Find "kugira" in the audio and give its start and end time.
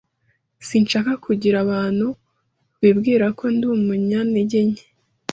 1.25-1.57